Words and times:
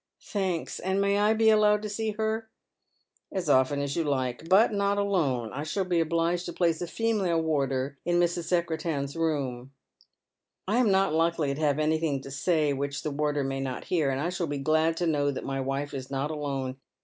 "Thanks. 0.33 0.79
And 0.79 0.99
may 0.99 1.19
I 1.19 1.35
be 1.35 1.51
allowed 1.51 1.83
to 1.83 1.89
see 1.89 2.13
her?"" 2.13 2.49
As 3.31 3.47
often 3.51 3.79
as 3.83 3.95
you 3.95 4.03
like; 4.03 4.49
but 4.49 4.73
not 4.73 4.97
alone. 4.97 5.51
I 5.53 5.61
shall 5.63 5.85
be 5.85 5.99
obliged 5.99 6.47
tn 6.49 6.55
place 6.55 6.81
a 6.81 6.87
female 6.87 7.39
warder 7.39 7.99
in 8.03 8.19
Mrs. 8.19 8.45
Secretan's 8.45 9.15
room." 9.15 9.73
"I 10.67 10.77
am 10.79 10.89
not 10.89 11.13
likely 11.13 11.53
to 11.53 11.61
have 11.61 11.77
anything 11.77 12.19
to 12.23 12.31
say 12.31 12.73
which 12.73 13.03
the 13.03 13.11
warder 13.11 13.43
may 13.43 13.59
not 13.59 13.83
hear; 13.93 14.09
and 14.09 14.19
I 14.19 14.29
shall 14.29 14.47
be 14.47 14.57
glad 14.57 14.97
to 14.97 15.05
know 15.05 15.29
that 15.29 15.45
my 15.45 15.59
wife 15.61 15.93
is 15.93 16.09
not 16.09 16.31
alone. 16.31 16.77